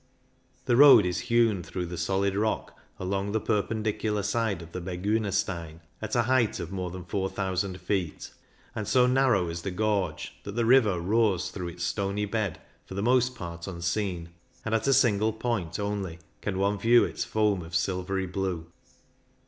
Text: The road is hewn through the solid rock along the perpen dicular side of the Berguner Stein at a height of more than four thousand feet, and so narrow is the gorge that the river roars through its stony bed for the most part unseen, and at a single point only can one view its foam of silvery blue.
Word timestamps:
The 0.65 0.75
road 0.75 1.05
is 1.05 1.29
hewn 1.29 1.61
through 1.61 1.85
the 1.85 1.95
solid 1.95 2.35
rock 2.35 2.75
along 2.97 3.33
the 3.33 3.39
perpen 3.39 3.83
dicular 3.83 4.25
side 4.25 4.63
of 4.63 4.71
the 4.71 4.81
Berguner 4.81 5.31
Stein 5.31 5.79
at 6.01 6.15
a 6.15 6.23
height 6.23 6.59
of 6.59 6.71
more 6.71 6.89
than 6.89 7.05
four 7.05 7.29
thousand 7.29 7.79
feet, 7.79 8.31
and 8.73 8.87
so 8.87 9.05
narrow 9.05 9.47
is 9.47 9.61
the 9.61 9.69
gorge 9.69 10.33
that 10.41 10.53
the 10.55 10.65
river 10.65 10.99
roars 10.99 11.51
through 11.51 11.67
its 11.67 11.83
stony 11.83 12.25
bed 12.25 12.59
for 12.83 12.95
the 12.95 13.03
most 13.03 13.35
part 13.35 13.67
unseen, 13.67 14.29
and 14.65 14.73
at 14.73 14.87
a 14.87 14.93
single 14.93 15.33
point 15.33 15.79
only 15.79 16.17
can 16.41 16.57
one 16.57 16.79
view 16.79 17.03
its 17.03 17.23
foam 17.23 17.61
of 17.61 17.75
silvery 17.75 18.25
blue. 18.25 18.71